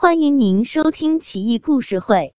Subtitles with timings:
[0.00, 2.32] 欢迎您收听《奇异故事会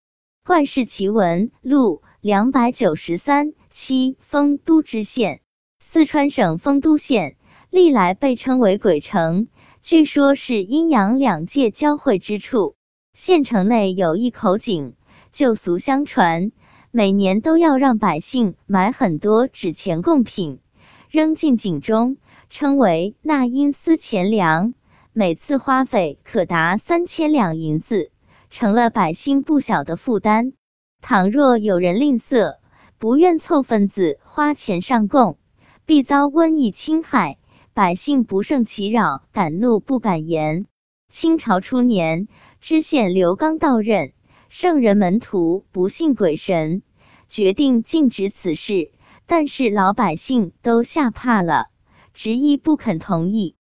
[0.48, 4.16] ·怪事奇闻录》两百九十三期。
[4.22, 5.42] 丰都知县，
[5.78, 7.36] 四川省丰都县
[7.70, 9.50] 历来被称为鬼城，
[9.82, 12.76] 据说是阴阳两界交汇之处。
[13.14, 14.96] 县城内有一口井，
[15.30, 16.54] 旧俗相传，
[16.92, 20.62] 每年都要让百姓买很多纸钱贡品，
[21.10, 22.16] 扔进井中，
[22.50, 24.74] 称为纳阴司钱粮。
[25.12, 28.12] 每次花费可达三千两银子，
[28.52, 30.54] 成了百姓不小的负担。
[31.02, 32.58] 倘若有人吝啬，
[33.00, 35.40] 不愿凑份子花钱上供，
[35.86, 37.40] 必遭瘟疫侵害，
[37.74, 40.68] 百姓不胜其扰，敢怒不敢言。
[41.10, 42.28] 清朝初年，
[42.62, 44.14] 知县刘刚到任，
[44.48, 46.84] 圣人门徒不信鬼神，
[47.28, 48.92] 决定禁止此事，
[49.26, 51.70] 但是老百姓都吓怕了，
[52.14, 53.56] 执意不肯同意。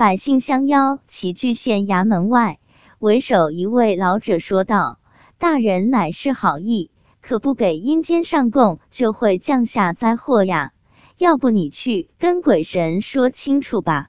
[0.00, 2.58] 百姓相邀齐聚县衙门外，
[3.00, 4.98] 为首一位老者说道
[5.36, 10.72] ：“大人乃是好意，可不给阴间上供，就会降下灾祸呀。
[11.18, 14.08] 要不你去跟鬼神说清楚吧。”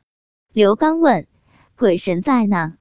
[0.54, 1.28] 刘刚问
[1.76, 2.76] ：“鬼神在呢？”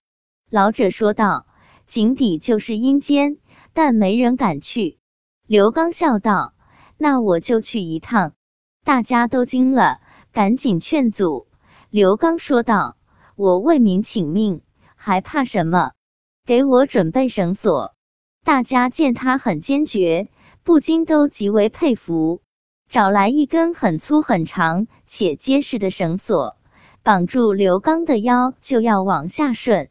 [0.48, 1.48] 老者说道
[1.86, 3.38] ：“井底就是阴间，
[3.72, 5.00] 但没人敢去。”
[5.48, 6.54] 刘刚笑道
[6.96, 8.34] ：“那我就去一趟。”
[8.86, 9.98] 大家都惊了，
[10.30, 11.48] 赶紧劝阻。
[11.90, 12.98] 刘刚说道。
[13.40, 14.60] 我为民请命，
[14.96, 15.92] 还怕什么？
[16.44, 17.94] 给我准备绳索。
[18.44, 20.28] 大家见他很坚决，
[20.62, 22.42] 不禁都极为佩服。
[22.90, 26.58] 找来一根很粗、很长且结实的绳索，
[27.02, 29.88] 绑住刘刚的腰，就要往下顺。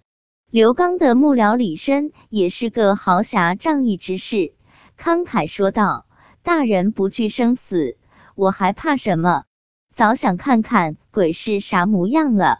[0.52, 4.54] 刘刚的幕僚李绅也是个豪侠仗义之士，
[4.96, 6.06] 慷慨说道
[6.44, 7.98] ：“大人不惧生死，
[8.36, 9.46] 我还怕什么？
[9.92, 12.60] 早想看看鬼是啥模样了。”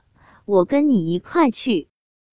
[0.50, 1.90] 我跟你一块去。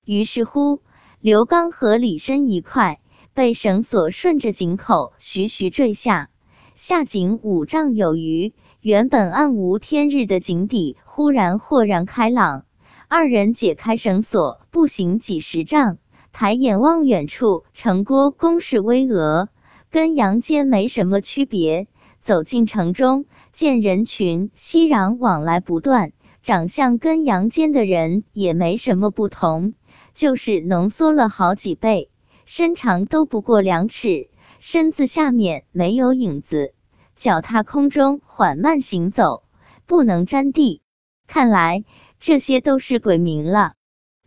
[0.06, 0.80] 于是乎，
[1.20, 2.98] 刘刚和李绅一块
[3.34, 6.30] 被绳索顺着井口徐徐坠下，
[6.74, 8.54] 下井五丈有余。
[8.80, 12.64] 原本暗无天日的井底忽然豁然开朗。
[13.06, 15.98] 二人解开绳索，步行几十丈，
[16.32, 19.48] 抬眼望远处，城郭工事巍峨，
[19.90, 21.86] 跟阳间没什么区别。
[22.18, 26.12] 走进城中，见人群熙攘，往来不断。
[26.46, 29.74] 长相跟阳间的人也没什么不同，
[30.14, 32.08] 就是浓缩了好几倍，
[32.44, 34.30] 身长都不过两尺，
[34.60, 36.72] 身子下面没有影子，
[37.16, 39.42] 脚踏空中缓慢行走，
[39.86, 40.82] 不能沾地。
[41.26, 41.84] 看来
[42.20, 43.72] 这些都是鬼民了。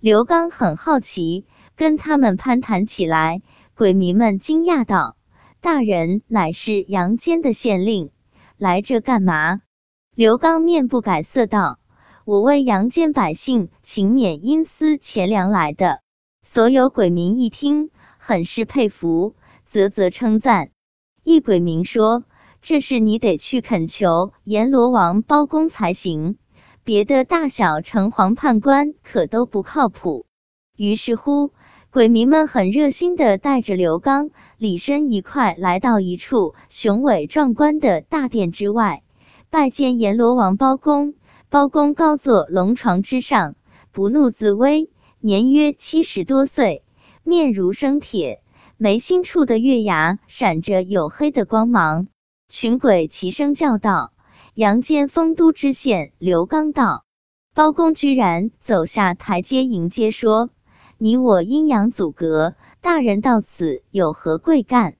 [0.02, 1.46] 刘刚很好奇，
[1.78, 3.42] 跟他们攀谈起来。
[3.78, 5.16] 鬼民们惊讶道
[5.64, 8.12] ：“大人乃是阳间的县令，
[8.58, 9.62] 来这干嘛？”
[10.14, 11.80] 刘刚面不改色道。
[12.30, 16.02] 我为阳间百姓勤免阴司钱粮来的。
[16.44, 19.34] 所有鬼民一听，很是佩服，
[19.66, 20.70] 啧啧称赞。
[21.24, 22.26] 一鬼民说
[22.62, 26.38] ：“这事你得去恳求阎罗王包公才行，
[26.84, 30.28] 别的大小城隍判官可都不靠谱。”
[30.78, 31.50] 于是乎，
[31.90, 34.30] 鬼民们很热心的带着刘刚、
[34.60, 39.02] 李绅一块来到一处雄伟壮观的大殿之外，
[39.50, 41.16] 拜见阎罗王包公。
[41.52, 43.56] 包公高坐龙床之上，
[43.92, 46.84] 不怒自威，年约七十多岁，
[47.24, 48.44] 面如生铁，
[48.78, 52.06] 眉心处的月牙闪着黝黑的光芒。
[52.50, 54.14] 群鬼齐声叫道
[54.54, 57.04] ：“阳间丰都知县刘刚到！”
[57.56, 60.52] 包公居然走下台阶迎接，说
[61.00, 64.98] ：“你我阴阳阻隔，大人到此有何贵干？”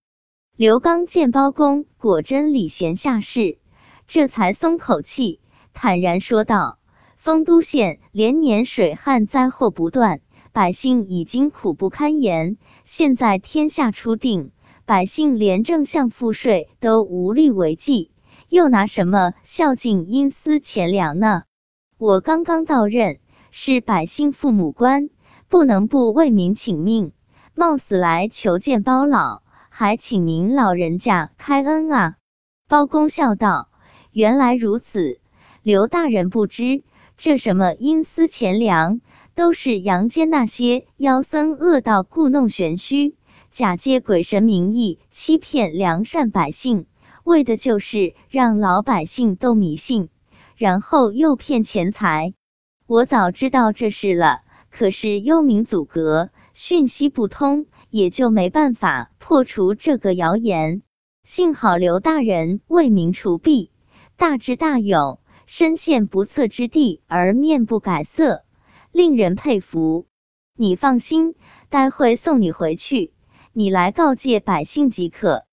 [0.58, 3.60] 刘刚见包公果真礼贤下士，
[4.08, 5.39] 这才松口气。
[5.74, 6.80] 坦然说道
[7.18, 10.22] ：“丰都县连年水旱灾祸不断，
[10.52, 12.58] 百姓已经苦不堪言。
[12.84, 14.52] 现在天下初定，
[14.86, 18.12] 百姓连正向赋税都无力为继，
[18.50, 21.44] 又拿什么孝敬阴司钱粮呢？
[21.98, 23.20] 我刚刚到任，
[23.52, 25.10] 是百姓父母官，
[25.48, 27.14] 不能不为民请命，
[27.56, 32.16] 冒死来求见包老，还请您老人家开恩啊！”
[32.68, 33.70] 包公笑道
[34.12, 35.20] ：“原来如此。”
[35.70, 36.82] 刘大人不知，
[37.16, 39.02] 这什么阴司钱粮，
[39.36, 43.16] 都是阳间那些妖僧恶道故弄玄虚，
[43.52, 46.88] 假借鬼神名义欺骗良善百姓，
[47.24, 50.10] 为的就是让老百姓都迷信，
[50.58, 52.34] 然后诱骗钱财。
[52.88, 54.40] 我早知道这事了，
[54.72, 60.82] 可是幽冥阻隔，讯息不通，也就没办法破除这个谣言。
[61.24, 63.70] 幸好刘大人为民除弊，
[64.18, 65.20] 大智大勇。
[65.52, 68.44] 身陷不测之地而面不改色，
[68.92, 70.06] 令人佩服。
[70.56, 71.34] 你放心，
[71.70, 73.14] 待会送你回去，
[73.52, 75.46] 你来告诫百姓即可。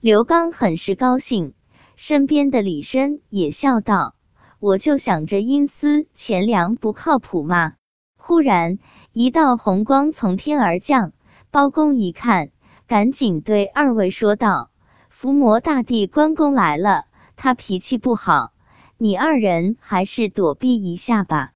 [0.00, 1.52] 刘刚很是高兴，
[1.96, 4.14] 身边的李绅也笑道
[4.58, 7.74] ：“我就想着阴司钱粮不靠谱嘛。”
[8.16, 8.78] 忽然
[9.12, 11.12] 一道红光从天而降，
[11.50, 12.52] 包公一看，
[12.86, 14.70] 赶紧对二位说道
[15.10, 17.04] ：“伏魔大帝关公来了，
[17.36, 18.54] 他脾气不好，
[19.02, 21.50] 你二人还是躲避一下吧。”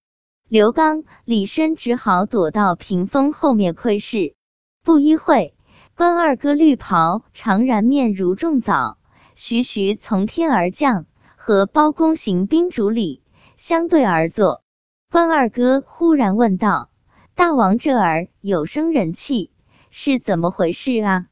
[0.51, 4.35] 刘刚、李绅只好躲到屏风后面窥视。
[4.83, 5.55] 不一会，
[5.97, 8.99] 关二哥绿袍长髯面如重枣，
[9.37, 11.07] 徐徐从天而降，
[11.37, 13.23] 和包公行宾主礼，
[13.55, 14.65] 相对而坐。
[15.09, 16.91] 关二哥忽然问道
[17.37, 19.53] ：“大王这儿有生人气，
[19.91, 21.27] 是怎么回事啊？”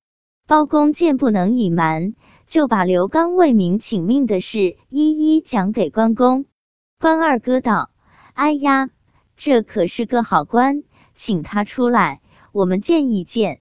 [0.46, 2.14] 包公见不能隐瞒，
[2.46, 6.46] 就把刘刚为民请命的事一一讲给关公。
[7.00, 7.90] 关二哥道
[8.34, 8.90] ：“哎呀，
[9.36, 10.82] 这可是个好官，
[11.12, 12.20] 请他出来，
[12.52, 13.60] 我们见一见。”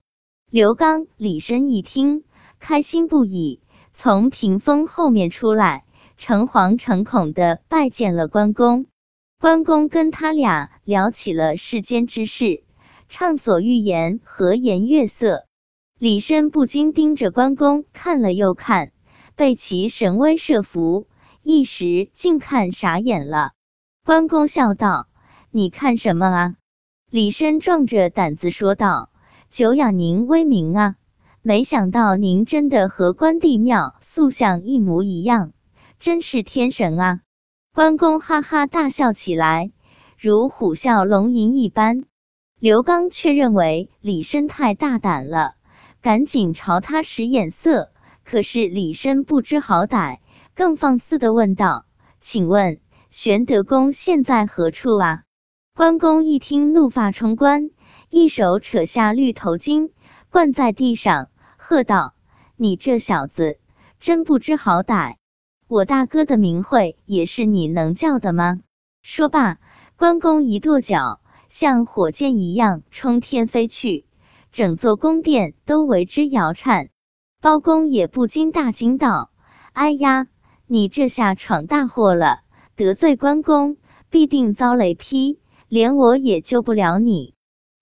[0.52, 2.24] 刘刚、李绅一听，
[2.60, 3.60] 开心不已，
[3.92, 5.86] 从屏风后面出来，
[6.16, 8.86] 诚惶诚恐的拜见了关公。
[9.40, 12.64] 关公跟他俩聊起了世间之事，
[13.10, 15.48] 畅所欲言，和颜悦色。
[16.04, 18.92] 李绅不禁盯着关公看了又看，
[19.38, 21.08] 被其神威慑服，
[21.44, 23.54] 一时竟看傻眼了。
[24.04, 25.08] 关公笑道
[25.50, 26.56] ：“你看什么啊？”
[27.10, 29.12] 李绅壮着胆子说道
[29.50, 30.96] ：“久仰您威名啊！
[31.42, 35.54] 没想到您真的和关帝庙塑像一模一样，
[36.00, 37.22] 真是天神啊！”
[37.74, 39.72] 关公哈哈大笑起来，
[40.20, 42.04] 如虎啸龙吟一般。
[42.60, 45.56] 刘刚却认为李绅太大胆了，
[46.04, 47.92] 赶紧朝他使眼色。
[48.26, 50.20] 可是李绅不知好歹，
[50.54, 51.86] 更放肆的问道
[52.20, 52.80] ：“请问
[53.10, 55.24] 玄德公现在何处啊？”
[55.74, 57.72] 关公一听，怒发冲冠，
[58.10, 59.92] 一手扯下绿头巾，
[60.30, 62.16] 灌在地上，喝道
[62.58, 63.58] ：“你这小子，
[64.00, 65.16] 真不知好歹！”
[65.68, 68.60] 我大哥的名讳也是你能叫的吗？
[69.02, 69.58] 说罢，
[69.96, 74.06] 关公一跺脚，像火箭一样冲天飞去，
[74.54, 76.90] 整座宫殿都为之摇颤。
[77.42, 79.32] 包公也不禁大惊道
[79.74, 80.28] ：“哎呀，
[80.68, 82.42] 你这下闯大祸了！
[82.76, 83.78] 得罪关公，
[84.12, 87.34] 必定遭雷劈，连我也救不了你。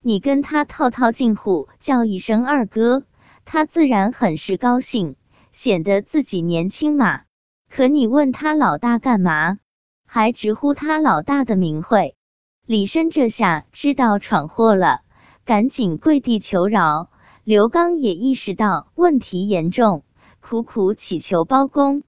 [0.02, 3.04] 你跟他套套近乎，叫一声二哥，
[3.44, 5.18] 他自然很是高兴，
[5.52, 7.24] 显得自己年轻嘛。”
[7.70, 9.60] 可你问他老大干嘛？
[10.08, 12.16] 还直呼他老大的名讳。
[12.66, 15.02] 李绅这下知道闯祸了，
[15.52, 17.10] 赶紧跪地求饶。
[17.44, 20.06] 刘刚也意识到问题严重，
[20.40, 22.04] 苦苦祈求包公。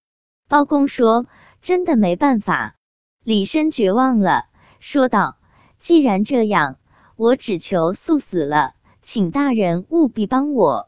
[0.47, 1.25] 包公说
[1.61, 2.77] ：“真的没办法。”
[3.21, 4.45] 李绅绝望了，
[4.79, 5.35] 说道
[5.77, 6.77] ：“既然这样，
[7.17, 10.87] 我只求速死了，请大人务必帮我。”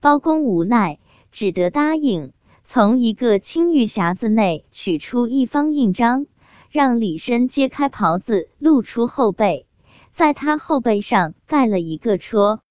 [0.00, 1.00] 包公无奈，
[1.32, 2.32] 只得答应。
[2.62, 6.26] 从一个青玉匣子内取出一方印章，
[6.70, 9.65] 让李绅揭开袍子，露出后背，
[10.16, 12.62] 在他后背上盖了一个戳。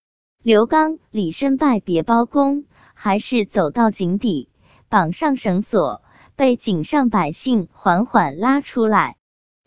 [0.42, 2.66] 刘刚、李绅拜别包公，
[2.96, 4.50] 还是走到井底，
[4.90, 6.02] 绑上绳索，
[6.36, 9.18] 被井上百姓缓缓拉出来。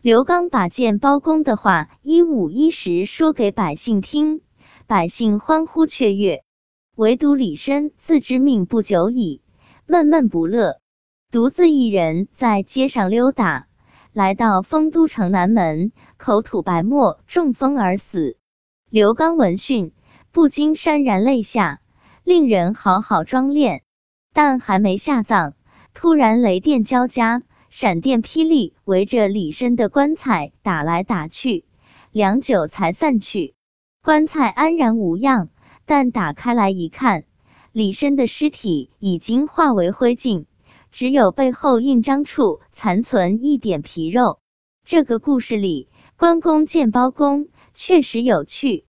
[0.03, 4.41] 刘刚把见包公的话一五一十说给百姓听，
[4.89, 6.43] 百姓欢呼雀跃，
[6.97, 9.41] 唯独李绅自知命不久矣。
[9.87, 10.81] 闷闷不乐，
[11.31, 13.68] 独自一人在街上溜达，
[14.13, 18.37] 来到丰都城南门，口吐白沫，中风而死。
[18.91, 19.93] 刘刚闻讯，
[20.33, 21.81] 不禁潸然泪下，
[22.25, 23.81] 令人好好装殓。
[24.33, 25.55] 但还没下葬，
[25.95, 31.65] 突然雷电交加，闪电霹雳，围着李绅的棺材打来打去，
[32.11, 33.55] 良久才散去。
[34.03, 35.51] 棺材安然无恙，
[35.85, 37.25] 但打开来一看。
[37.73, 40.47] 李绅的尸体已经化为灰烬，
[40.91, 44.41] 只有背后印章处残存一点皮肉。
[44.85, 48.88] 这个故事里，关公见包公确实有趣。